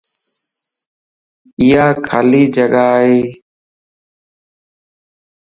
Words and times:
ايا 1.61 1.85
خالي 2.07 2.43
جڳا 2.55 2.87
ائي 3.01 3.17